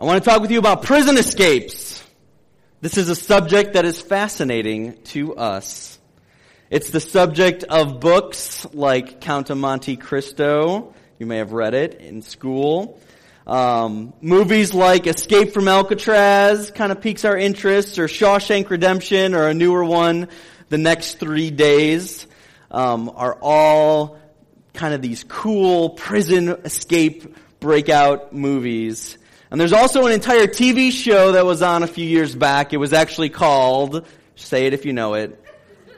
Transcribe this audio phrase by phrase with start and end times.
[0.00, 2.00] I want to talk with you about prison escapes.
[2.80, 5.98] This is a subject that is fascinating to us.
[6.70, 10.94] It's the subject of books like Count of Monte Cristo.
[11.18, 13.00] You may have read it in school.
[13.44, 19.48] Um, movies like Escape from Alcatraz kind of piques our interest, or Shawshank Redemption, or
[19.48, 20.28] a newer one,
[20.68, 22.28] The Next Three Days,
[22.70, 24.16] um, are all
[24.74, 29.17] kind of these cool prison escape breakout movies.
[29.50, 32.72] And there's also an entire TV show that was on a few years back.
[32.72, 35.42] It was actually called, say it if you know it,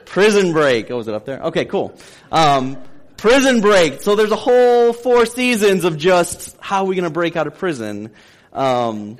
[0.05, 0.89] Prison Break.
[0.89, 1.41] Oh, was it up there?
[1.43, 1.93] Okay, cool.
[2.31, 2.77] Um,
[3.17, 4.01] prison Break.
[4.01, 7.47] So there's a whole four seasons of just how are we going to break out
[7.47, 8.11] of prison.
[8.51, 9.17] Um,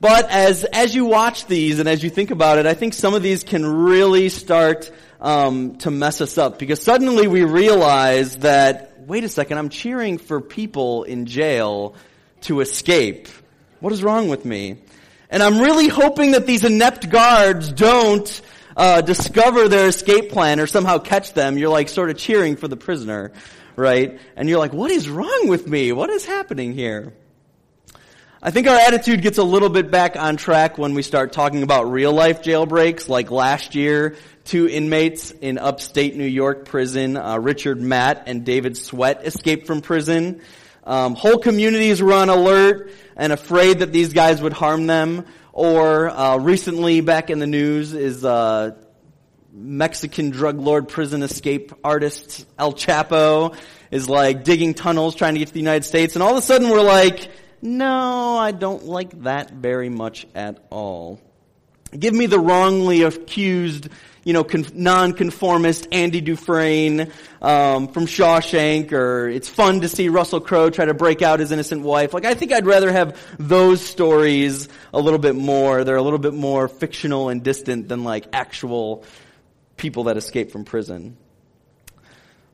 [0.00, 3.14] but as as you watch these and as you think about it, I think some
[3.14, 8.92] of these can really start um, to mess us up because suddenly we realize that
[9.06, 11.94] wait a second, I'm cheering for people in jail
[12.46, 13.28] to escape.
[13.80, 14.78] What is wrong with me?
[15.30, 18.40] And I'm really hoping that these inept guards don't
[18.76, 21.58] uh, discover their escape plan or somehow catch them.
[21.58, 23.32] You're like sort of cheering for the prisoner,
[23.74, 24.20] right?
[24.36, 25.92] And you're like, what is wrong with me?
[25.92, 27.12] What is happening here?
[28.40, 31.64] I think our attitude gets a little bit back on track when we start talking
[31.64, 37.38] about real life jailbreaks, like last year, two inmates in upstate New York prison, uh,
[37.38, 40.42] Richard Matt and David Sweat, escaped from prison.
[40.86, 45.26] Um, whole communities were on alert and afraid that these guys would harm them.
[45.52, 48.76] Or uh, recently, back in the news, is uh,
[49.52, 53.56] Mexican drug lord prison escape artist El Chapo
[53.90, 56.42] is like digging tunnels trying to get to the United States, and all of a
[56.42, 57.30] sudden we're like,
[57.62, 61.20] no, I don't like that very much at all.
[61.98, 63.88] Give me the wrongly accused
[64.26, 70.40] you know, con- nonconformist Andy Dufresne um, from Shawshank, or it's fun to see Russell
[70.40, 72.12] Crowe try to break out his innocent wife.
[72.12, 75.84] Like, I think I'd rather have those stories a little bit more.
[75.84, 79.04] They're a little bit more fictional and distant than like actual
[79.76, 81.16] people that escape from prison.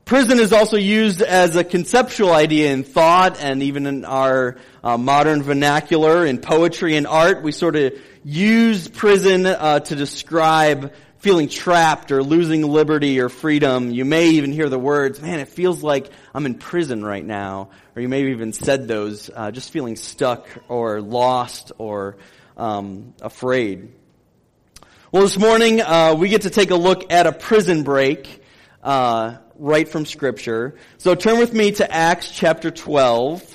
[0.05, 4.95] Prison is also used as a conceptual idea in thought and even in our uh,
[4.99, 7.41] modern vernacular in poetry and art.
[7.41, 7.93] We sort of
[8.23, 13.91] use prison uh, to describe feeling trapped or losing liberty or freedom.
[13.91, 17.69] You may even hear the words, man, it feels like I'm in prison right now.
[17.95, 22.17] Or you may have even said those, uh, just feeling stuck or lost or
[22.57, 23.93] um, afraid.
[25.13, 28.43] Well, this morning uh, we get to take a look at a prison break
[28.83, 30.75] uh, right from Scripture.
[30.97, 33.52] So turn with me to Acts chapter 12.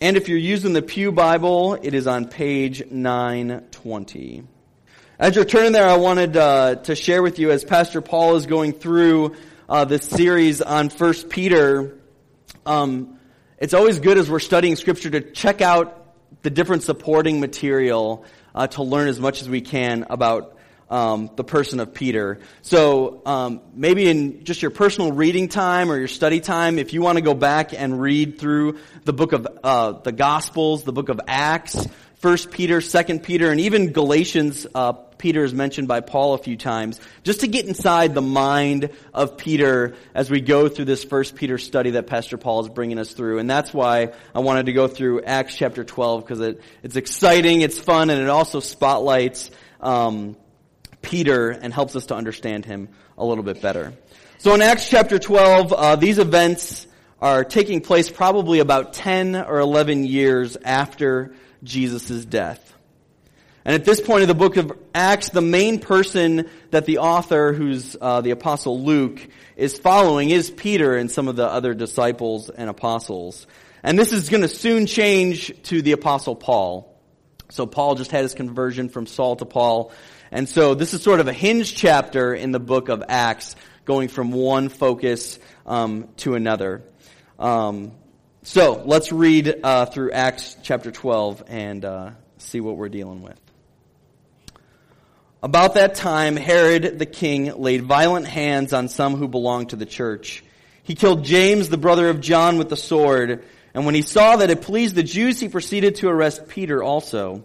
[0.00, 4.44] And if you're using the Pew Bible, it is on page 920.
[5.18, 8.46] As you're turning there, I wanted uh, to share with you as Pastor Paul is
[8.46, 9.34] going through
[9.68, 11.98] uh, this series on First Peter.
[12.64, 13.18] Um,
[13.58, 18.68] it's always good as we're studying Scripture to check out the different supporting material uh,
[18.68, 20.57] to learn as much as we can about
[20.90, 22.40] um, the person of Peter.
[22.62, 27.02] So um, maybe in just your personal reading time or your study time, if you
[27.02, 31.08] want to go back and read through the book of uh, the Gospels, the book
[31.08, 36.34] of Acts, First Peter, Second Peter, and even Galatians, uh, Peter is mentioned by Paul
[36.34, 40.86] a few times, just to get inside the mind of Peter as we go through
[40.86, 43.38] this First Peter study that Pastor Paul is bringing us through.
[43.38, 47.60] And that's why I wanted to go through Acts chapter 12 because it, it's exciting,
[47.60, 49.50] it's fun, and it also spotlights
[49.80, 50.36] um,
[51.02, 53.92] Peter and helps us to understand him a little bit better.
[54.38, 56.86] So in Acts chapter 12, uh, these events
[57.20, 62.64] are taking place probably about 10 or 11 years after Jesus' death.
[63.64, 67.52] And at this point of the book of Acts, the main person that the author,
[67.52, 69.20] who's uh, the apostle Luke,
[69.56, 73.46] is following is Peter and some of the other disciples and apostles.
[73.82, 76.98] And this is going to soon change to the apostle Paul.
[77.50, 79.92] So Paul just had his conversion from Saul to Paul.
[80.30, 84.08] And so this is sort of a hinge chapter in the book of Acts, going
[84.08, 86.82] from one focus um, to another.
[87.38, 87.92] Um,
[88.42, 93.40] so let's read uh, through Acts chapter 12 and uh, see what we're dealing with.
[95.42, 99.86] About that time, Herod the king laid violent hands on some who belonged to the
[99.86, 100.42] church.
[100.82, 103.44] He killed James, the brother of John, with the sword.
[103.72, 107.44] And when he saw that it pleased the Jews, he proceeded to arrest Peter also.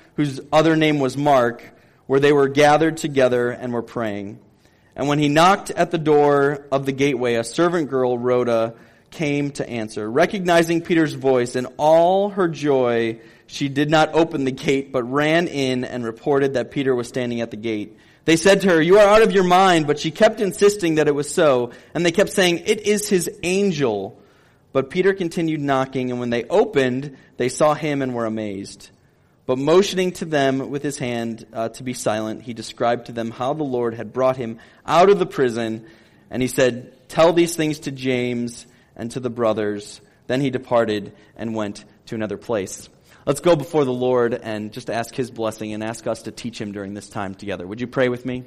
[0.15, 1.63] whose other name was Mark,
[2.07, 4.39] where they were gathered together and were praying.
[4.95, 8.75] And when he knocked at the door of the gateway, a servant girl, Rhoda,
[9.09, 10.09] came to answer.
[10.09, 15.47] Recognizing Peter's voice in all her joy, she did not open the gate, but ran
[15.47, 17.97] in and reported that Peter was standing at the gate.
[18.23, 21.07] They said to her, You are out of your mind, but she kept insisting that
[21.07, 24.17] it was so, and they kept saying, It is his angel.
[24.73, 28.89] But Peter continued knocking, and when they opened, they saw him and were amazed.
[29.45, 33.31] But motioning to them with his hand uh, to be silent, he described to them
[33.31, 35.85] how the Lord had brought him out of the prison,
[36.29, 38.65] and he said, Tell these things to James
[38.95, 39.99] and to the brothers.
[40.27, 42.87] Then he departed and went to another place.
[43.25, 46.59] Let's go before the Lord and just ask his blessing and ask us to teach
[46.59, 47.67] him during this time together.
[47.67, 48.45] Would you pray with me?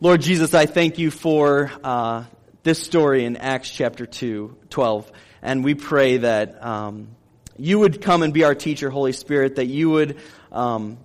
[0.00, 2.24] Lord Jesus, I thank you for uh,
[2.64, 5.12] this story in Acts chapter 2, 12.
[5.40, 7.08] And we pray that um,
[7.56, 10.18] you would come and be our teacher, Holy Spirit, that you would
[10.50, 10.98] um,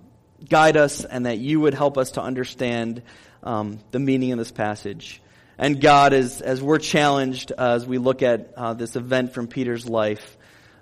[0.48, 3.02] guide us and that you would help us to understand
[3.42, 5.22] um, the meaning of this passage.
[5.58, 9.46] And God, as, as we're challenged uh, as we look at uh, this event from
[9.46, 10.36] Peter's life,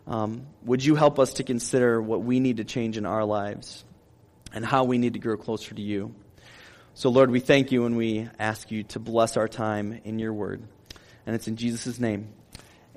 [0.07, 3.85] um, would you help us to consider what we need to change in our lives
[4.53, 6.15] and how we need to grow closer to you?
[6.95, 10.33] So, Lord, we thank you and we ask you to bless our time in your
[10.33, 10.63] word.
[11.27, 12.29] And it's in Jesus' name.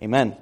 [0.02, 0.38] Amen.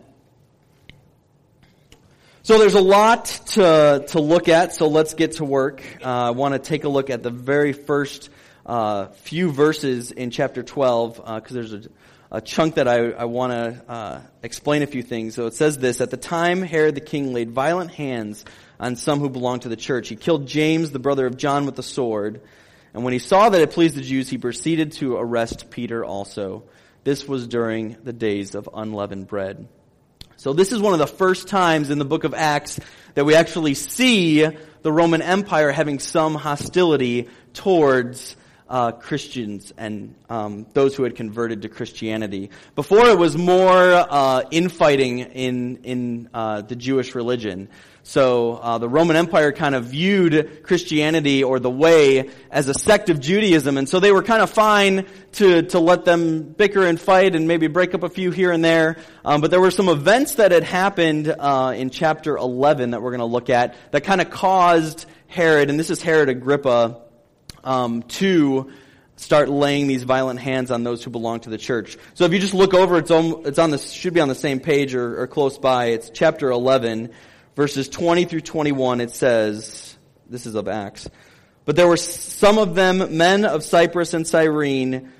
[2.50, 5.84] So there's a lot to, to look at, so let's get to work.
[6.04, 8.32] Uh, I want to take a look at the very first
[8.66, 11.82] uh, few verses in chapter 12, because uh, there's a,
[12.32, 15.36] a, chunk that I, I want to uh, explain a few things.
[15.36, 18.44] So it says this, At the time Herod the king laid violent hands
[18.80, 20.10] on some who belonged to the church.
[20.10, 22.42] He killed James, the brother of John, with the sword.
[22.96, 26.64] And when he saw that it pleased the Jews, he proceeded to arrest Peter also.
[27.04, 29.68] This was during the days of unleavened bread.
[30.40, 32.80] So this is one of the first times in the book of Acts
[33.14, 34.48] that we actually see
[34.84, 38.38] the Roman Empire having some hostility towards
[38.70, 42.52] uh, Christians and um, those who had converted to Christianity.
[42.74, 47.68] Before it was more uh, infighting in in uh, the Jewish religion.
[48.10, 53.12] So uh, the Roman Empire kind of viewed Christianity or the way as a sect
[53.12, 57.00] of Judaism, and so they were kind of fine to to let them bicker and
[57.00, 58.98] fight and maybe break up a few here and there.
[59.24, 63.12] Um, but there were some events that had happened uh, in chapter 11 that we're
[63.12, 67.02] going to look at that kind of caused Herod, and this is Herod Agrippa,
[67.64, 68.72] um, to
[69.18, 71.96] start laying these violent hands on those who belong to the church.
[72.16, 74.34] So if you just look over, it's on, it's on the should be on the
[74.34, 75.90] same page or, or close by.
[75.90, 77.12] It's chapter 11
[77.60, 79.98] verses 20 through 21, it says,
[80.30, 81.10] this is of Acts,
[81.66, 85.12] but there were some of them, men of Cyprus and Cyrene,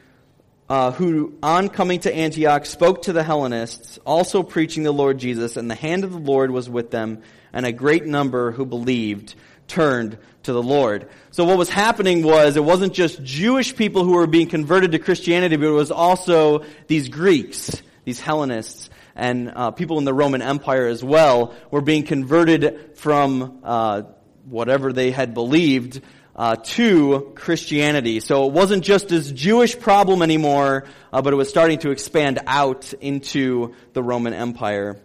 [0.70, 5.58] uh, who, on coming to Antioch, spoke to the Hellenists, also preaching the Lord Jesus,
[5.58, 9.36] and the hand of the Lord was with them, and a great number who believed
[9.68, 11.10] turned to the Lord.
[11.32, 15.00] So what was happening was it wasn't just Jewish people who were being converted to
[15.00, 20.42] Christianity, but it was also these Greeks, these Hellenists, and uh, people in the Roman
[20.42, 24.04] Empire as well were being converted from uh,
[24.46, 26.02] whatever they had believed
[26.36, 28.22] uh, to Christianity.
[28.22, 32.40] So it wasn't just this Jewish problem anymore, uh, but it was starting to expand
[32.48, 35.02] out into the Roman Empire.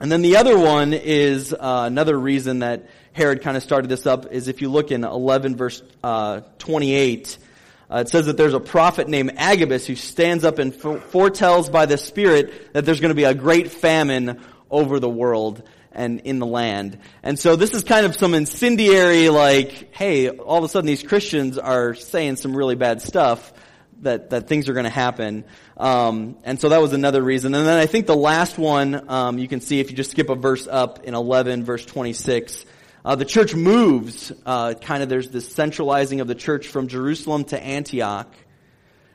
[0.00, 4.06] And then the other one is uh, another reason that Herod kind of started this
[4.06, 7.36] up is if you look in 11 verse uh, 28,
[7.90, 11.86] uh, it says that there's a prophet named Agabus who stands up and foretells by
[11.86, 16.38] the Spirit that there's going to be a great famine over the world and in
[16.38, 16.98] the land.
[17.22, 21.02] And so this is kind of some incendiary, like, hey, all of a sudden these
[21.02, 23.52] Christians are saying some really bad stuff
[24.02, 25.44] that, that things are going to happen.
[25.76, 27.54] Um, and so that was another reason.
[27.54, 30.30] And then I think the last one, um, you can see if you just skip
[30.30, 32.64] a verse up in 11, verse 26,
[33.02, 37.44] Uh, the church moves, uh, kind of there's this centralizing of the church from Jerusalem
[37.44, 38.32] to Antioch.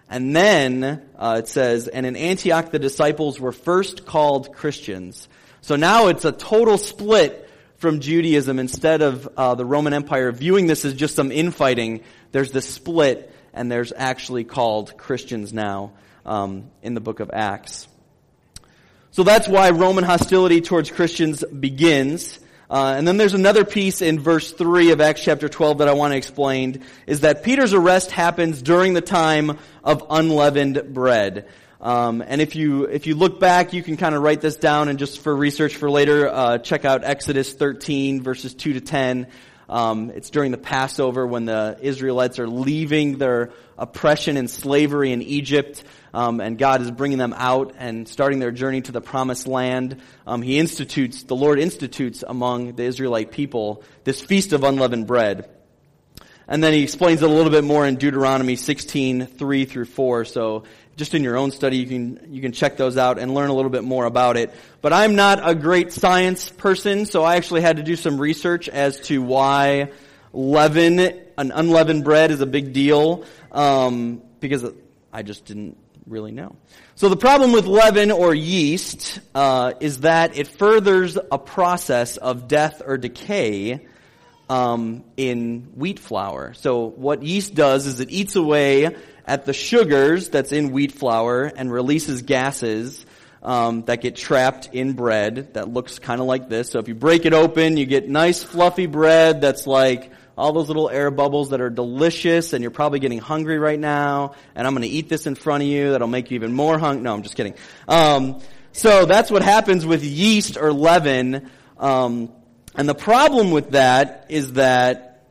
[0.09, 5.27] And then uh, it says, and in Antioch the disciples were first called Christians.
[5.61, 8.57] So now it's a total split from Judaism.
[8.57, 12.01] Instead of uh, the Roman Empire viewing this as just some infighting,
[12.31, 15.93] there's this split, and there's actually called Christians now
[16.25, 17.87] um, in the book of Acts.
[19.11, 22.39] So that's why Roman hostility towards Christians begins.
[22.69, 25.93] Uh, and then there's another piece in verse 3 of Acts chapter 12 that I
[25.93, 31.47] want to explain, is that Peter's arrest happens during the time of unleavened bread.
[31.79, 34.87] Um, and if you if you look back, you can kind of write this down,
[34.87, 39.27] and just for research for later, uh, check out Exodus 13 verses 2 to 10.
[39.69, 45.21] Um, it's during the Passover when the Israelites are leaving their oppression and slavery in
[45.21, 45.83] Egypt,
[46.15, 50.01] um, and God is bringing them out and starting their journey to the Promised Land.
[50.25, 55.49] Um, he institutes, the Lord institutes among the Israelite people this feast of unleavened bread.
[56.47, 60.23] And then he explains it a little bit more in Deuteronomy 16, 3 through 4.
[60.23, 60.63] So
[60.95, 63.53] just in your own study, you can, you can check those out and learn a
[63.53, 64.53] little bit more about it.
[64.81, 68.69] But I'm not a great science person, so I actually had to do some research
[68.69, 69.91] as to why
[70.31, 74.65] leaven, an unleavened bread is a big deal, um, because
[75.11, 76.55] I just didn't really know.
[76.95, 82.47] So the problem with leaven or yeast uh, is that it furthers a process of
[82.47, 83.85] death or decay
[84.49, 86.53] um, in wheat flour.
[86.53, 88.95] So what yeast does is it eats away
[89.25, 93.05] at the sugars that's in wheat flour and releases gases
[93.41, 96.69] um, that get trapped in bread that looks kind of like this.
[96.69, 100.67] So if you break it open, you get nice fluffy bread that's like all those
[100.67, 104.73] little air bubbles that are delicious and you're probably getting hungry right now and I'm
[104.73, 107.03] going to eat this in front of you that'll make you even more hungry.
[107.03, 107.55] No, I'm just kidding.
[107.87, 111.49] Um, so that's what happens with yeast or leaven.
[111.77, 112.31] Um,
[112.75, 115.27] and the problem with that is that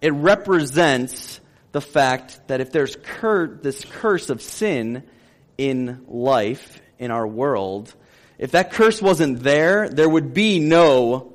[0.00, 5.04] it represents the fact that if there's cur- this curse of sin
[5.56, 7.94] in life, in our world,
[8.38, 11.33] if that curse wasn't there, there would be no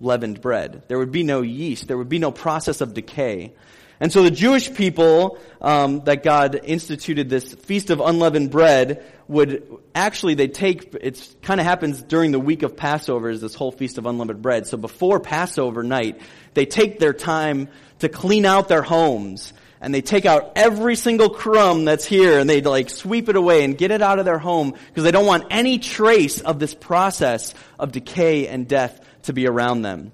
[0.00, 0.82] leavened bread.
[0.88, 1.88] There would be no yeast.
[1.88, 3.52] There would be no process of decay.
[4.00, 9.62] And so the Jewish people um, that God instituted this feast of unleavened bread would
[9.94, 13.70] actually they take it kind of happens during the week of Passover is this whole
[13.70, 14.66] feast of unleavened bread.
[14.66, 16.18] So before Passover night,
[16.54, 19.52] they take their time to clean out their homes
[19.82, 23.64] and they take out every single crumb that's here and they like sweep it away
[23.64, 26.74] and get it out of their home because they don't want any trace of this
[26.74, 30.12] process of decay and death to be around them.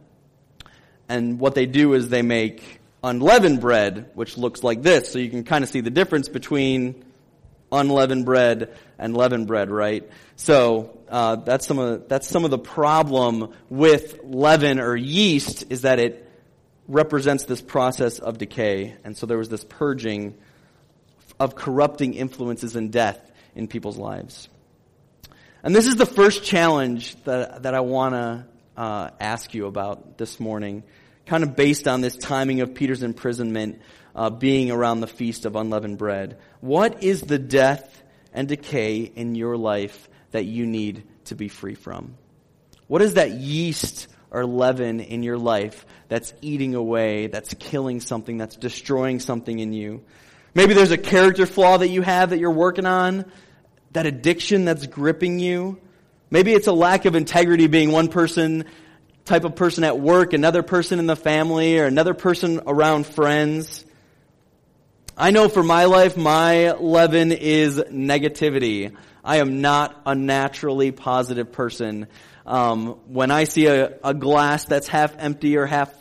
[1.09, 5.11] And what they do is they make unleavened bread, which looks like this.
[5.13, 7.05] So you can kind of see the difference between
[7.71, 10.09] unleavened bread and leavened bread, right?
[10.37, 15.83] So uh, that's some of that's some of the problem with leaven or yeast is
[15.83, 16.29] that it
[16.89, 20.35] represents this process of decay, and so there was this purging
[21.39, 23.21] of corrupting influences and death
[23.55, 24.49] in people's lives.
[25.63, 28.47] And this is the first challenge that that I want to
[28.77, 30.83] uh, ask you about this morning
[31.27, 33.81] kind of based on this timing of Peter's imprisonment
[34.15, 36.39] uh, being around the Feast of Unleavened Bread.
[36.61, 38.03] What is the death
[38.33, 42.17] and decay in your life that you need to be free from?
[42.87, 48.39] What is that yeast or leaven in your life that's eating away, that's killing something,
[48.39, 50.05] that's destroying something in you?
[50.55, 53.31] Maybe there's a character flaw that you have that you're working on,
[53.93, 55.81] that addiction that's gripping you.
[56.31, 58.65] Maybe it's a lack of integrity being one person
[59.25, 63.85] type of person at work, another person in the family, or another person around friends.
[65.17, 68.95] I know for my life, my leaven is negativity.
[69.25, 72.07] I am not a naturally positive person.
[72.47, 75.93] Um, when I see a, a, glass that's half empty or half,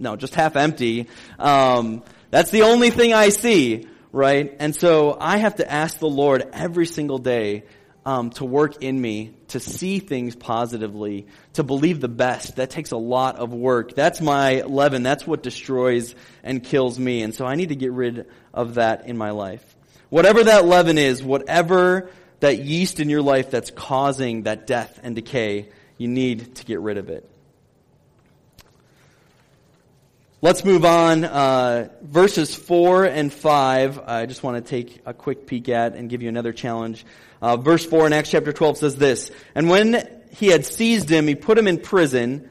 [0.00, 1.08] no, just half empty,
[1.38, 4.56] um, that's the only thing I see, right?
[4.58, 7.64] And so I have to ask the Lord every single day
[8.04, 12.56] um, to work in me, to see things positively, to believe the best.
[12.56, 13.94] That takes a lot of work.
[13.94, 15.02] That's my leaven.
[15.02, 17.22] That's what destroys and kills me.
[17.22, 19.64] And so I need to get rid of that in my life.
[20.10, 25.14] Whatever that leaven is, whatever that yeast in your life that's causing that death and
[25.14, 27.28] decay, you need to get rid of it.
[30.44, 31.22] Let's move on.
[31.22, 36.10] Uh, verses 4 and 5, I just want to take a quick peek at and
[36.10, 37.06] give you another challenge.
[37.40, 41.28] Uh, verse 4 in Acts chapter 12 says this, And when he had seized him,
[41.28, 42.50] he put him in prison.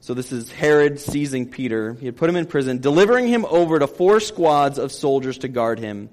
[0.00, 1.92] So this is Herod seizing Peter.
[1.92, 5.48] He had put him in prison, delivering him over to four squads of soldiers to
[5.48, 6.08] guard him,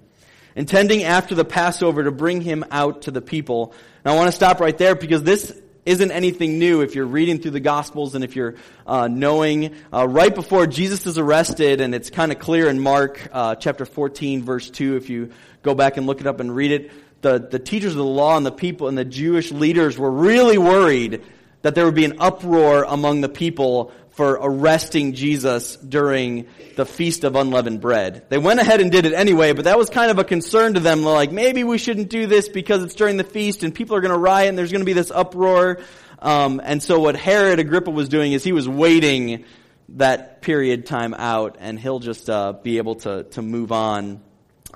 [0.58, 3.74] intending after the Passover to bring him out to the people.
[4.03, 7.40] Now I want to stop right there because this isn't anything new if you're reading
[7.40, 8.56] through the Gospels and if you're
[8.88, 13.28] uh, knowing uh, right before Jesus is arrested, and it's kind of clear in Mark
[13.34, 16.72] uh, chapter 14, verse 2, if you go back and look it up and read
[16.72, 20.12] it, the, the teachers of the law and the people and the Jewish leaders were
[20.12, 21.24] really worried
[21.63, 27.24] that there would be an uproar among the people for arresting Jesus during the Feast
[27.24, 28.25] of Unleavened Bread.
[28.29, 30.79] They went ahead and did it anyway, but that was kind of a concern to
[30.79, 31.01] them.
[31.01, 34.01] They're like, maybe we shouldn't do this because it's during the feast and people are
[34.01, 35.79] going to riot and there's going to be this uproar.
[36.20, 39.46] Um, and so what Herod Agrippa was doing is he was waiting
[39.89, 44.22] that period time out and he'll just uh, be able to, to move on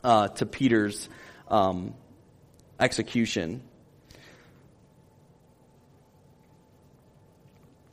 [0.04, 1.08] uh, to Peter's
[1.48, 1.94] um,
[2.80, 3.62] execution.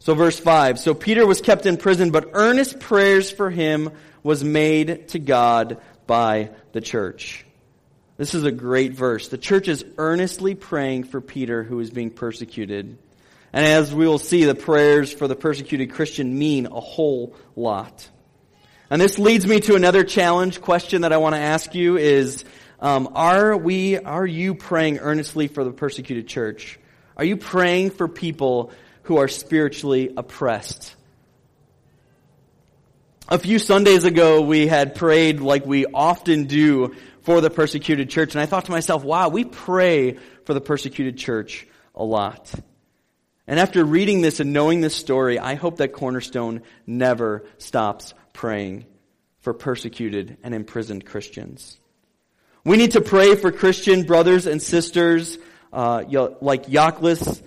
[0.05, 0.79] So verse 5.
[0.79, 3.91] So Peter was kept in prison, but earnest prayers for him
[4.23, 7.47] was made to God by the church.
[8.19, 9.29] This is a great verse.
[9.29, 12.99] The church is earnestly praying for Peter who is being persecuted.
[13.55, 18.07] And as we will see, the prayers for the persecuted Christian mean a whole lot.
[18.91, 22.45] And this leads me to another challenge question that I want to ask you is,
[22.79, 26.79] um, are we, are you praying earnestly for the persecuted church?
[27.17, 28.71] Are you praying for people
[29.05, 30.95] who are spiritually oppressed.
[33.29, 38.35] A few Sundays ago, we had prayed like we often do for the persecuted church,
[38.35, 42.53] and I thought to myself, wow, we pray for the persecuted church a lot.
[43.47, 48.87] And after reading this and knowing this story, I hope that Cornerstone never stops praying
[49.41, 51.79] for persecuted and imprisoned Christians.
[52.65, 55.39] We need to pray for Christian brothers and sisters
[55.73, 56.05] uh,
[56.41, 57.43] like Yaklis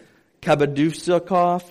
[0.48, 1.62] Kabadusakov,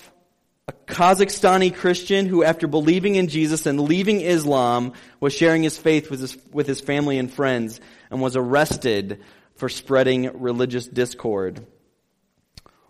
[0.69, 6.11] a Kazakhstani Christian who, after believing in Jesus and leaving Islam, was sharing his faith
[6.11, 7.81] with his, with his family and friends
[8.11, 9.23] and was arrested
[9.55, 11.67] for spreading religious discord.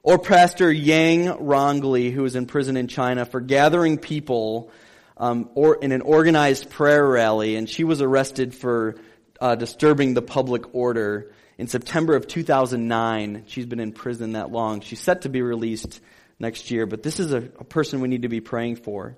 [0.03, 4.73] Or Pastor Yang Rongli, who was in prison in China for gathering people
[5.17, 8.97] um, or in an organized prayer rally, and she was arrested for
[9.41, 13.45] uh, disturbing the public order in September of 2009.
[13.47, 14.81] She's been in prison that long.
[14.81, 16.01] She's set to be released
[16.39, 19.17] next year, but this is a, a person we need to be praying for.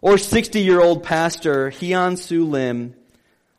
[0.00, 2.94] Or 60 year old pastor Hyun Soo Lim,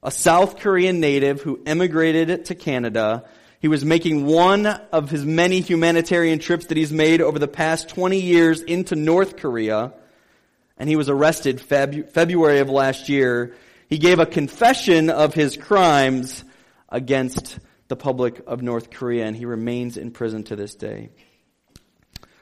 [0.04, 3.26] a South Korean native who emigrated to Canada.
[3.60, 7.90] He was making one of his many humanitarian trips that he's made over the past
[7.90, 9.92] 20 years into North Korea,
[10.78, 13.56] and he was arrested Feb- February of last year.
[13.90, 16.46] He gave a confession of his crimes
[16.88, 21.10] against the public of North Korea, and he remains in prison to this day.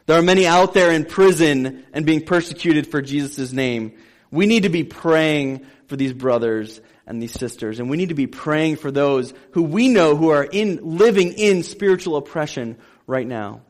[0.05, 3.93] There are many out there in prison and being persecuted for Jesus' name.
[4.29, 8.15] We need to be praying for these brothers and these sisters, and we need to
[8.15, 13.25] be praying for those who we know who are in, living in spiritual oppression right
[13.27, 13.61] now.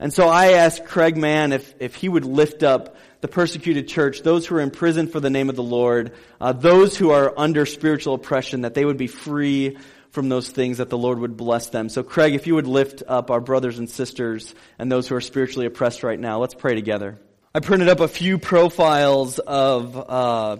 [0.00, 4.22] And so I asked Craig Mann if, if he would lift up the persecuted church,
[4.22, 7.32] those who are in prison for the name of the Lord, uh, those who are
[7.36, 9.76] under spiritual oppression, that they would be free
[10.10, 11.88] from those things that the Lord would bless them.
[11.88, 15.20] So, Craig, if you would lift up our brothers and sisters and those who are
[15.20, 17.18] spiritually oppressed right now, let's pray together.
[17.54, 20.56] I printed up a few profiles of uh,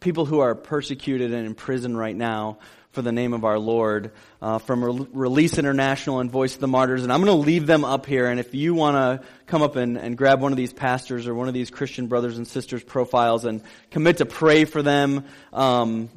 [0.00, 2.58] people who are persecuted and in prison right now
[2.92, 4.10] for the name of our Lord
[4.42, 7.04] uh, from Re- Release International and Voice of the Martyrs.
[7.04, 8.26] And I'm going to leave them up here.
[8.26, 11.34] And if you want to come up and, and grab one of these pastors or
[11.34, 16.08] one of these Christian brothers and sisters profiles and commit to pray for them, um,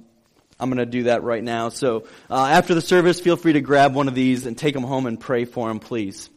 [0.64, 1.68] I'm going to do that right now.
[1.68, 4.84] So uh, after the service, feel free to grab one of these and take them
[4.84, 6.30] home and pray for them, please.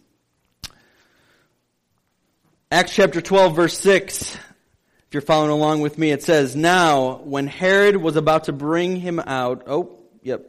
[2.73, 4.35] Acts chapter 12, verse 6.
[4.35, 4.41] If
[5.13, 9.21] you're following along with me, it says, Now, when Herod was about to bring him
[9.21, 10.45] out, oh, yep,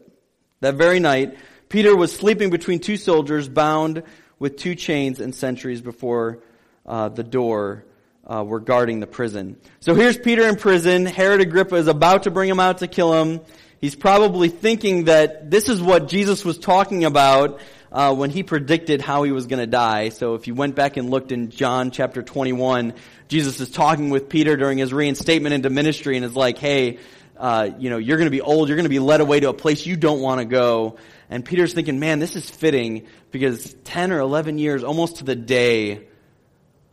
[0.62, 1.38] that very night,
[1.70, 4.02] Peter was sleeping between two soldiers bound
[4.40, 6.40] with two chains and sentries before
[6.88, 7.86] uh, the door
[8.26, 9.58] uh, were guarding the prison.
[9.80, 11.06] So here's Peter in prison.
[11.06, 13.42] Herod Agrippa is about to bring him out to kill him.
[13.80, 17.60] He's probably thinking that this is what Jesus was talking about
[17.92, 20.10] uh, when he predicted how he was going to die.
[20.10, 22.96] So if you went back and looked in John chapter 21,
[23.28, 26.98] Jesus is talking with Peter during his reinstatement into ministry and is like, hey,
[27.38, 28.68] uh, you know, you're going to be old.
[28.68, 30.98] You're going to be led away to a place you don't want to go.
[31.30, 35.36] And Peter's thinking, man, this is fitting because 10 or 11 years, almost to the
[35.36, 36.08] day,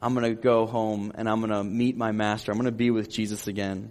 [0.03, 2.53] I'm going to go home and I'm going to meet my master.
[2.53, 3.90] I'm going to be with Jesus again.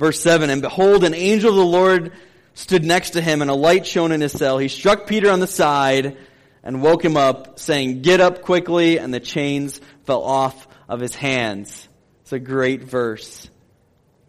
[0.00, 2.12] Verse 7, And behold, an angel of the Lord
[2.54, 4.56] stood next to him, and a light shone in his cell.
[4.56, 6.16] He struck Peter on the side
[6.62, 11.14] and woke him up, saying, Get up quickly, and the chains fell off of his
[11.14, 11.86] hands.
[12.22, 13.50] It's a great verse.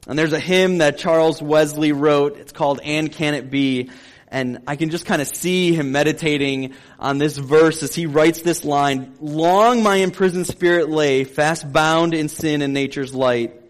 [0.10, 2.38] And there's a hymn that Charles Wesley wrote.
[2.38, 3.92] It's called And Can It Be?
[4.28, 8.42] And I can just kind of see him meditating on this verse as he writes
[8.42, 13.61] this line, Long my imprisoned spirit lay, fast bound in sin and nature's light.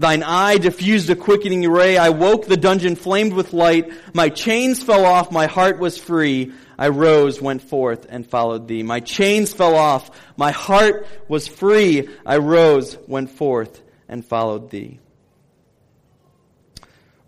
[0.00, 1.98] Thine eye diffused a quickening ray.
[1.98, 3.92] I woke, the dungeon flamed with light.
[4.14, 6.52] My chains fell off, my heart was free.
[6.78, 8.82] I rose, went forth, and followed thee.
[8.82, 12.08] My chains fell off, my heart was free.
[12.24, 15.00] I rose, went forth, and followed thee.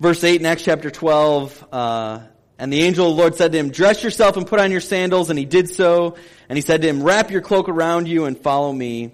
[0.00, 2.20] Verse 8 in Acts chapter 12, uh,
[2.58, 4.80] and the angel of the Lord said to him, Dress yourself and put on your
[4.80, 5.28] sandals.
[5.28, 6.16] And he did so.
[6.48, 9.12] And he said to him, Wrap your cloak around you and follow me.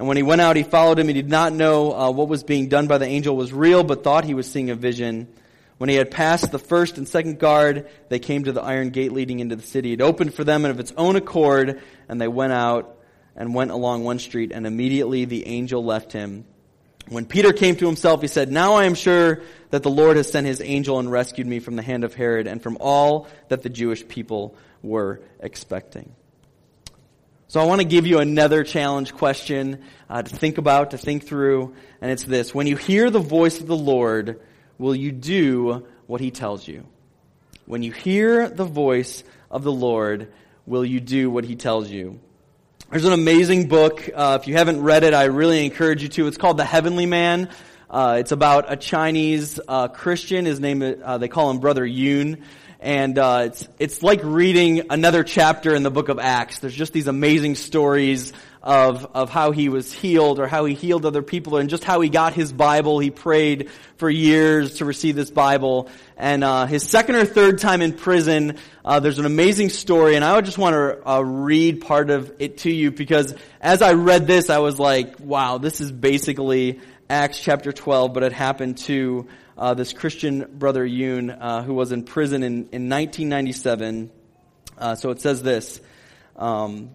[0.00, 1.08] And when he went out, he followed him.
[1.08, 4.02] He did not know uh, what was being done by the angel was real, but
[4.02, 5.28] thought he was seeing a vision.
[5.76, 9.12] When he had passed the first and second guard, they came to the iron gate
[9.12, 9.92] leading into the city.
[9.92, 12.96] It opened for them and of its own accord, and they went out
[13.36, 16.46] and went along one street, and immediately the angel left him.
[17.10, 20.32] When Peter came to himself, he said, Now I am sure that the Lord has
[20.32, 23.62] sent his angel and rescued me from the hand of Herod and from all that
[23.62, 26.14] the Jewish people were expecting.
[27.50, 31.26] So I want to give you another challenge question uh, to think about, to think
[31.26, 32.54] through, and it's this.
[32.54, 34.40] When you hear the voice of the Lord,
[34.78, 36.86] will you do what he tells you?
[37.66, 40.32] When you hear the voice of the Lord,
[40.64, 42.20] will you do what he tells you?
[42.88, 44.08] There's an amazing book.
[44.14, 46.28] Uh, if you haven't read it, I really encourage you to.
[46.28, 47.50] It's called The Heavenly Man.
[47.90, 50.44] Uh, it's about a Chinese uh, Christian.
[50.44, 52.44] His name, uh, they call him Brother Yun
[52.80, 56.60] and uh, it's it's like reading another chapter in the book of Acts.
[56.60, 61.04] There's just these amazing stories of of how he was healed or how he healed
[61.04, 62.98] other people and just how he got his Bible.
[62.98, 65.90] He prayed for years to receive this Bible.
[66.16, 70.24] And uh, his second or third time in prison, uh, there's an amazing story, and
[70.24, 73.92] I would just want to uh, read part of it to you because as I
[73.92, 78.78] read this, I was like, wow, this is basically Acts chapter 12, but it happened
[78.78, 79.26] to
[79.60, 84.10] uh, this Christian brother Yun, uh, who was in prison in, in 1997.
[84.78, 85.82] Uh, so it says this.
[86.34, 86.92] Um,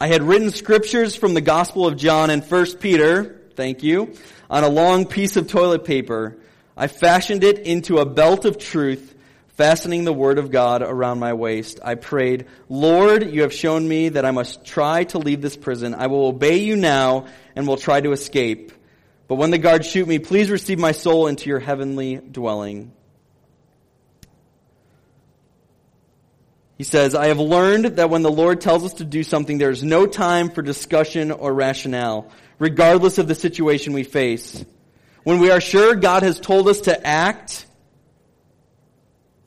[0.00, 4.14] I had written scriptures from the Gospel of John and First Peter, thank you,
[4.48, 6.38] on a long piece of toilet paper.
[6.78, 9.14] I fashioned it into a belt of truth,
[9.48, 11.78] fastening the word of God around my waist.
[11.84, 15.94] I prayed, Lord, you have shown me that I must try to leave this prison.
[15.94, 18.72] I will obey you now and will try to escape.
[19.28, 22.92] But when the guards shoot me, please receive my soul into your heavenly dwelling.
[26.78, 29.70] He says, I have learned that when the Lord tells us to do something, there
[29.70, 34.64] is no time for discussion or rationale, regardless of the situation we face.
[35.24, 37.66] When we are sure God has told us to act,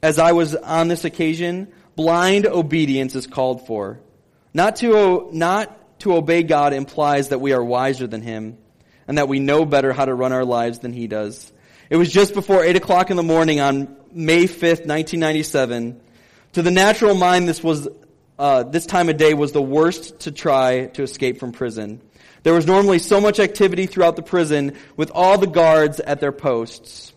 [0.04, 4.00] as I was on this occasion, blind obedience is called for.
[4.54, 8.58] Not to, not to obey God implies that we are wiser than Him
[9.12, 11.52] and that we know better how to run our lives than he does.
[11.90, 16.00] It was just before 8 o'clock in the morning on May 5th, 1997.
[16.54, 17.90] To the natural mind, this was,
[18.40, 22.00] uh, this time of day was the worst to try to escape from prison.
[22.44, 26.32] There was normally so much activity throughout the prison with all the guards at their
[26.32, 27.12] posts.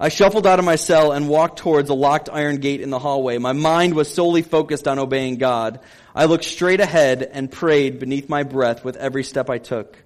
[0.00, 2.98] I shuffled out of my cell and walked towards a locked iron gate in the
[2.98, 3.36] hallway.
[3.36, 5.80] My mind was solely focused on obeying God.
[6.14, 9.98] I looked straight ahead and prayed beneath my breath with every step I took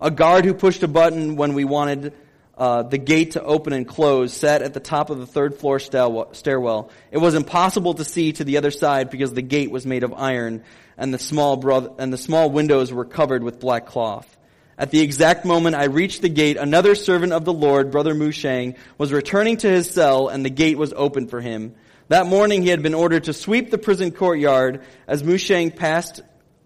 [0.00, 2.12] a guard who pushed a button when we wanted
[2.56, 5.78] uh, the gate to open and close sat at the top of the third floor
[5.78, 6.90] stairwell.
[7.10, 10.14] It was impossible to see to the other side because the gate was made of
[10.14, 10.64] iron
[10.96, 14.36] and the small and the small windows were covered with black cloth.
[14.78, 18.76] At the exact moment I reached the gate, another servant of the Lord, Brother Mushang,
[18.98, 21.74] was returning to his cell and the gate was open for him.
[22.08, 24.84] That morning he had been ordered to sweep the prison courtyard.
[25.06, 26.20] As Mushang passed,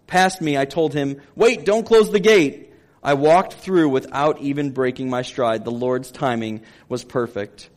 [0.07, 2.70] passed me, I told him, wait, don't close the gate.
[3.03, 5.65] I walked through without even breaking my stride.
[5.65, 7.69] The Lord's timing was perfect.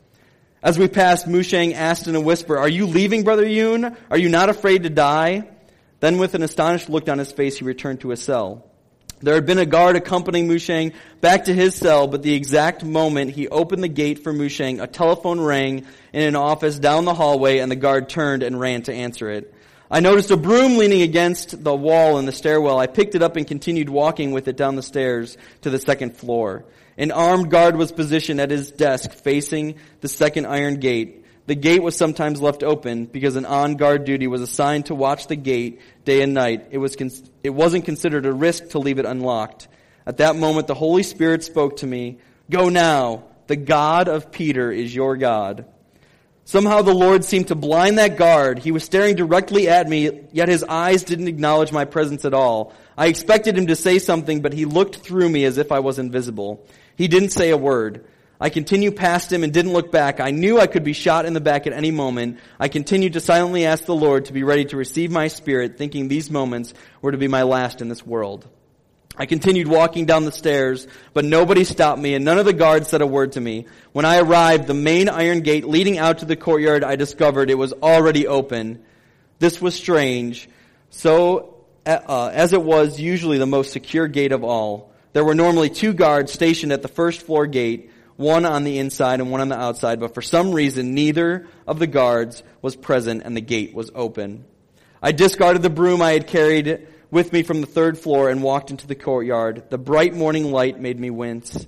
[0.63, 3.97] As we passed, Mushang asked in a whisper, Are you leaving, Brother Yun?
[4.11, 5.49] Are you not afraid to die?
[6.01, 8.71] Then with an astonished look on his face, he returned to his cell.
[9.21, 13.31] There had been a guard accompanying Mushang back to his cell, but the exact moment
[13.31, 17.59] he opened the gate for Mushang, a telephone rang in an office down the hallway
[17.59, 19.54] and the guard turned and ran to answer it.
[19.95, 22.81] I noticed a broom leaning against the wall in the stairwell.
[22.81, 26.17] I picked it up and continued walking with it down the stairs to the second
[26.17, 26.65] floor.
[26.99, 31.25] An armed guard was positioned at his desk facing the second iron gate.
[31.47, 35.37] The gate was sometimes left open because an on-guard duty was assigned to watch the
[35.37, 36.67] gate day and night.
[36.73, 36.97] It, was
[37.45, 39.69] it wasn't considered a risk to leave it unlocked.
[40.05, 42.19] At that moment, the Holy Spirit spoke to me,
[42.51, 43.27] Go now.
[43.47, 45.67] The God of Peter is your God.
[46.47, 48.59] Somehow the Lord seemed to blind that guard.
[48.59, 52.75] He was staring directly at me, yet his eyes didn't acknowledge my presence at all.
[52.99, 55.99] I expected him to say something, but he looked through me as if I was
[55.99, 56.67] invisible.
[56.97, 58.05] He didn't say a word.
[58.39, 60.21] I continued past him and didn't look back.
[60.21, 62.41] I knew I could be shot in the back at any moment.
[62.61, 66.09] I continued to silently ask the Lord to be ready to receive my spirit, thinking
[66.09, 68.47] these moments were to be my last in this world.
[69.17, 72.89] I continued walking down the stairs, but nobody stopped me and none of the guards
[72.89, 73.67] said a word to me.
[73.93, 77.55] When I arrived, the main iron gate leading out to the courtyard, I discovered it
[77.55, 78.83] was already open.
[79.39, 80.49] This was strange.
[80.91, 85.71] So, uh, as it was usually the most secure gate of all, there were normally
[85.71, 89.49] two guards stationed at the first floor gate, one on the inside and one on
[89.49, 93.75] the outside, but for some reason neither of the guards was present and the gate
[93.75, 94.45] was open.
[95.01, 98.71] I discarded the broom I had carried with me from the third floor and walked
[98.71, 99.65] into the courtyard.
[99.71, 101.67] The bright morning light made me wince.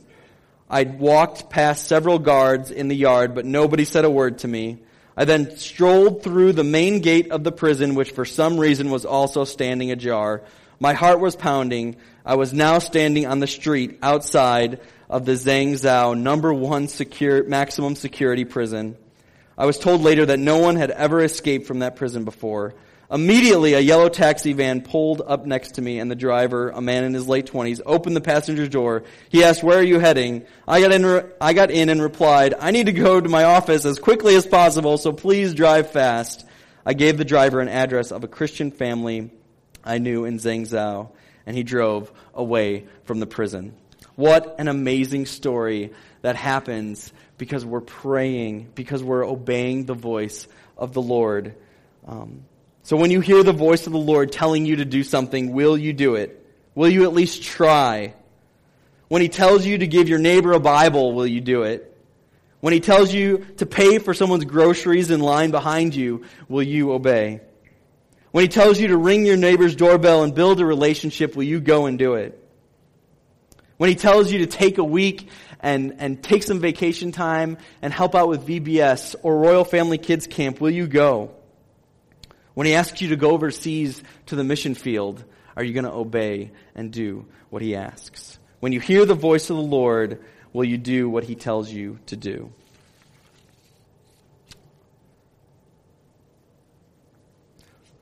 [0.69, 4.79] I walked past several guards in the yard, but nobody said a word to me.
[5.17, 9.05] I then strolled through the main gate of the prison, which for some reason was
[9.05, 10.43] also standing ajar.
[10.79, 11.97] My heart was pounding.
[12.25, 17.95] I was now standing on the street outside of the Zhengzhou number one secure, maximum
[17.95, 18.97] security prison.
[19.57, 22.75] I was told later that no one had ever escaped from that prison before.
[23.11, 27.05] Immediately, a yellow taxi van pulled up next to me, and the driver, a man
[27.05, 29.05] in his late twenties, opened the passenger door.
[29.29, 31.25] He asked, "Where are you heading?" I got in.
[31.41, 34.45] I got in and replied, "I need to go to my office as quickly as
[34.45, 36.45] possible, so please drive fast."
[36.85, 39.31] I gave the driver an address of a Christian family
[39.85, 41.09] I knew in Zhengzhou,
[41.47, 43.75] and he drove away from the prison.
[44.17, 45.93] What an amazing story
[46.23, 51.55] that happens because we're praying, because we're obeying the voice of the Lord.
[52.07, 52.43] Um,
[52.87, 55.77] so when you hear the voice of the Lord telling you to do something, will
[55.77, 56.47] you do it?
[56.77, 58.15] Will you at least try?
[59.09, 62.01] When he tells you to give your neighbor a Bible, will you do it?
[62.61, 66.93] When he tells you to pay for someone's groceries in line behind you, will you
[66.93, 67.41] obey?
[68.31, 71.59] When he tells you to ring your neighbor's doorbell and build a relationship, will you
[71.59, 72.41] go and do it?
[73.79, 77.93] When he tells you to take a week and, and take some vacation time and
[77.93, 81.33] help out with VBS or Royal Family Kids Camp, will you go?
[82.57, 85.23] When he asks you to go overseas to the mission field,
[85.59, 88.39] are you going to obey and do what he asks?
[88.61, 91.99] When you hear the voice of the Lord, will you do what he tells you
[92.07, 92.51] to do?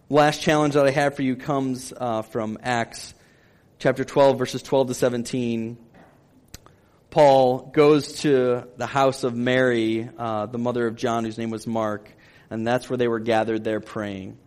[0.08, 3.12] Last challenge that I have for you comes uh, from Acts
[3.80, 5.78] chapter 12, verses 12 to 17.
[7.10, 11.66] Paul goes to the house of Mary, uh, the mother of John, whose name was
[11.66, 12.08] Mark,
[12.50, 14.38] and that's where they were gathered there praying.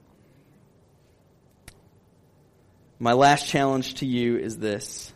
[3.00, 5.14] My last challenge to you is this.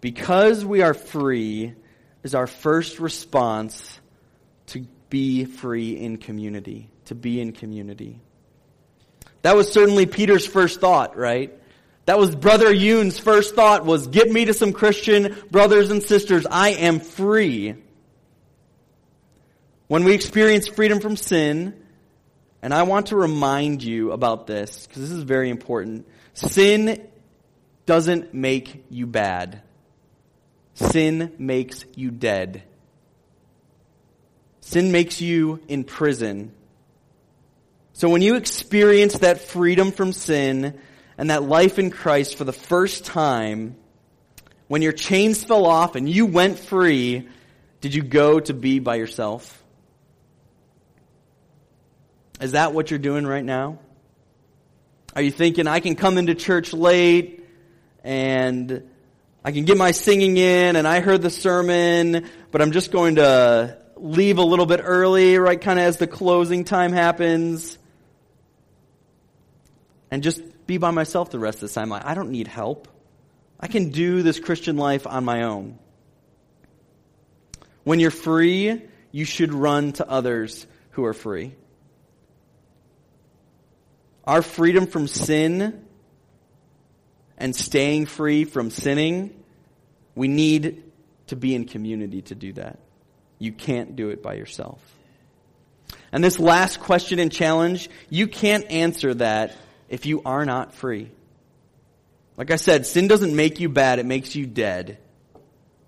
[0.00, 1.74] Because we are free
[2.22, 4.00] is our first response
[4.66, 8.20] to be free in community, to be in community.
[9.42, 11.52] That was certainly Peter's first thought, right?
[12.06, 16.46] That was Brother Yun's first thought was, get me to some Christian brothers and sisters.
[16.50, 17.76] I am free.
[19.86, 21.74] When we experience freedom from sin,
[22.60, 26.06] and I want to remind you about this, because this is very important.
[26.34, 27.06] Sin
[27.86, 29.62] doesn't make you bad.
[30.74, 32.62] Sin makes you dead.
[34.60, 36.52] Sin makes you in prison.
[37.92, 40.78] So when you experience that freedom from sin
[41.18, 43.76] and that life in Christ for the first time,
[44.68, 47.28] when your chains fell off and you went free,
[47.82, 49.62] did you go to be by yourself?
[52.40, 53.78] Is that what you're doing right now?
[55.14, 57.46] Are you thinking, I can come into church late
[58.02, 58.88] and
[59.44, 63.16] I can get my singing in and I heard the sermon, but I'm just going
[63.16, 67.76] to leave a little bit early, right, kind of as the closing time happens
[70.10, 71.92] and just be by myself the rest of the time.
[71.92, 72.88] I don't need help.
[73.60, 75.78] I can do this Christian life on my own.
[77.84, 81.54] When you're free, you should run to others who are free.
[84.24, 85.84] Our freedom from sin
[87.38, 89.42] and staying free from sinning,
[90.14, 90.84] we need
[91.28, 92.78] to be in community to do that.
[93.38, 94.80] You can't do it by yourself.
[96.12, 99.56] And this last question and challenge, you can't answer that
[99.88, 101.10] if you are not free.
[102.36, 104.98] Like I said, sin doesn't make you bad, it makes you dead.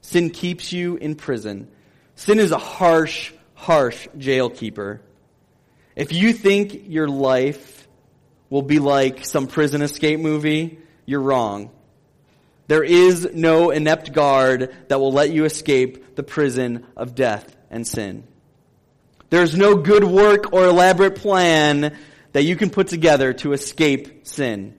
[0.00, 1.68] Sin keeps you in prison.
[2.16, 5.00] Sin is a harsh, harsh jail keeper.
[5.96, 7.73] If you think your life
[8.50, 11.70] will be like some prison escape movie, you're wrong.
[12.66, 17.86] There is no inept guard that will let you escape the prison of death and
[17.86, 18.24] sin.
[19.30, 21.96] There's no good work or elaborate plan
[22.32, 24.76] that you can put together to escape sin.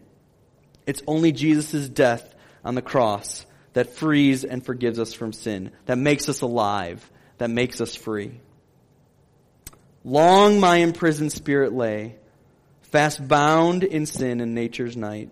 [0.85, 5.97] It's only Jesus' death on the cross that frees and forgives us from sin, that
[5.97, 7.09] makes us alive.
[7.37, 8.39] that makes us free.
[10.03, 12.15] Long my imprisoned spirit lay,
[12.95, 15.29] fast bound in sin and nature's night.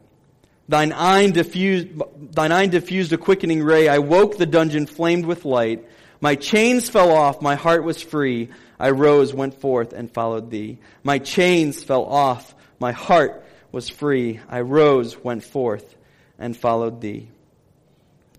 [0.67, 1.87] Thine eye diffused,
[2.33, 3.87] thine eye diffused a quickening ray.
[3.87, 5.87] I woke the dungeon flamed with light.
[6.19, 7.41] My chains fell off.
[7.41, 8.49] My heart was free.
[8.77, 10.79] I rose, went forth, and followed thee.
[11.03, 12.53] My chains fell off.
[12.79, 14.41] My heart was free.
[14.49, 15.95] I rose, went forth,
[16.37, 17.29] and followed thee.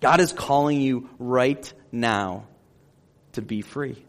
[0.00, 2.44] God is calling you right now
[3.32, 4.04] to be free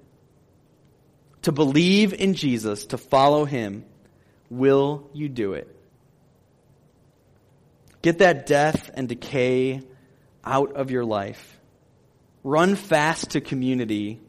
[1.46, 3.86] to believe in Jesus, to follow him,
[4.50, 5.74] will you do it?
[8.02, 9.82] Get that death and decay
[10.44, 11.60] out of your life.
[12.44, 14.20] Run fast to community.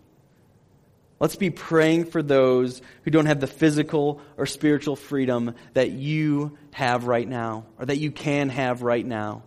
[1.21, 6.57] Let's be praying for those who don't have the physical or spiritual freedom that you
[6.73, 9.43] have right now, or that you can have right now,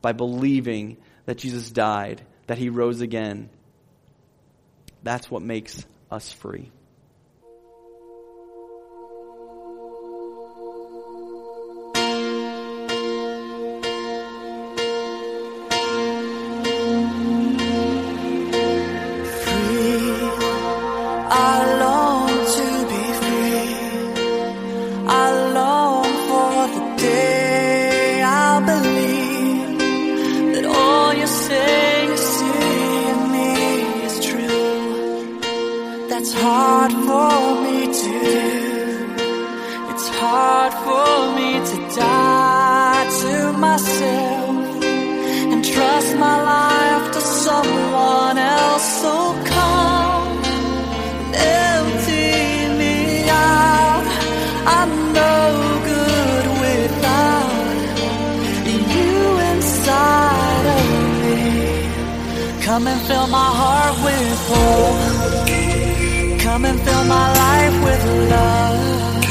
[0.00, 3.50] by believing that Jesus died, that he rose again.
[5.02, 6.70] That's what makes us free.
[48.82, 50.42] Come
[51.34, 54.04] empty me out.
[54.66, 55.34] I'm no
[55.90, 57.52] good without
[58.66, 58.76] the
[59.52, 60.86] inside of
[61.22, 61.40] me.
[62.64, 65.02] Come and fill my heart with hope.
[66.40, 69.24] Come and fill my life with love.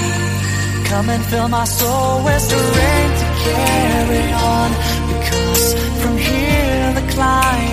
[0.86, 4.70] Come and fill my soul with strength to carry on.
[5.12, 7.71] Because from here the climb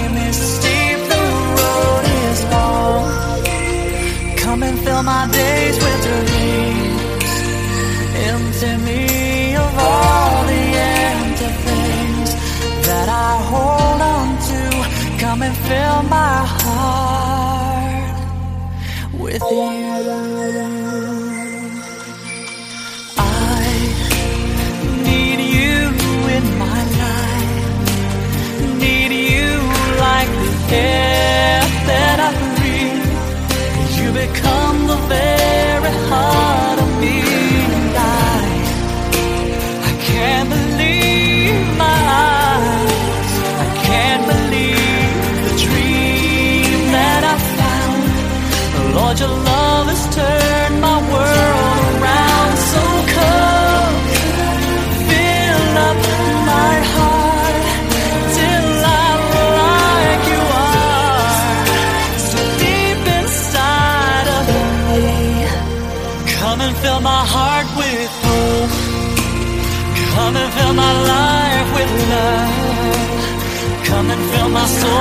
[4.69, 7.31] and fill my days with dreams.
[8.29, 10.65] Empty me of all the
[11.01, 12.31] empty things
[12.87, 14.61] that I hold on to
[15.23, 18.17] Come and fill my heart
[19.21, 20.78] with you.
[35.09, 36.89] Very heart of
[39.91, 42.01] I can't believe my
[42.33, 43.33] eyes.
[43.65, 48.95] I can't believe the dream that I found.
[48.97, 50.48] Lord, your love has turned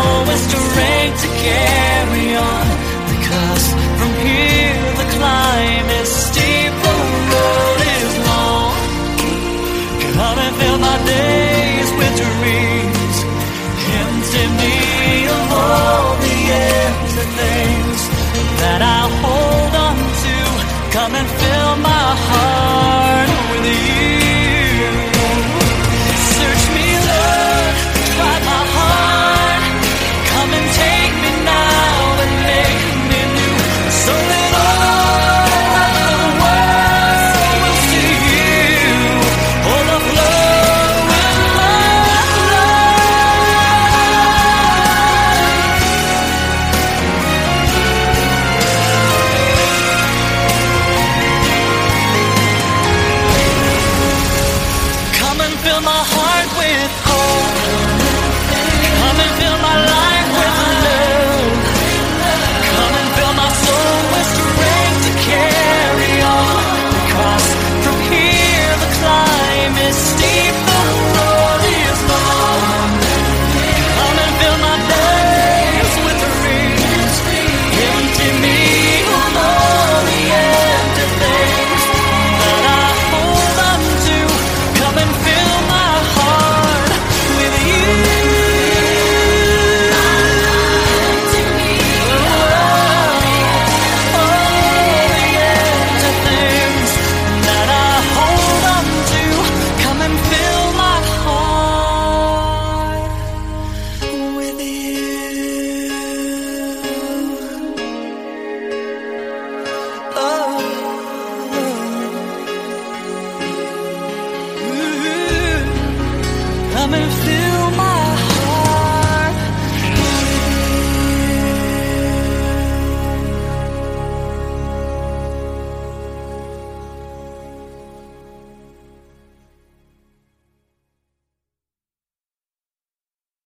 [0.03, 1.37] fill my soul with